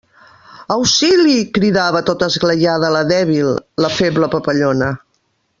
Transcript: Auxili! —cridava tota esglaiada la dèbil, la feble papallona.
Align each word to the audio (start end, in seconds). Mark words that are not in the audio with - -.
Auxili! 0.75 1.35
—cridava 1.57 2.01
tota 2.09 2.31
esglaiada 2.33 2.91
la 2.97 3.05
dèbil, 3.15 3.55
la 3.87 3.95
feble 4.01 4.35
papallona. 4.37 4.93